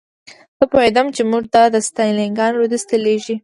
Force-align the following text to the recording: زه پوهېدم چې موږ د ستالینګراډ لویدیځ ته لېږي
زه 0.57 0.65
پوهېدم 0.71 1.07
چې 1.15 1.21
موږ 1.31 1.43
د 1.73 1.77
ستالینګراډ 1.87 2.53
لویدیځ 2.55 2.83
ته 2.89 2.95
لېږي 3.05 3.35